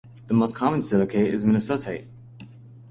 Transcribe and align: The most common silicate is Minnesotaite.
The 0.25 0.33
most 0.33 0.55
common 0.55 0.81
silicate 0.81 1.31
is 1.31 1.43
Minnesotaite. 1.45 2.07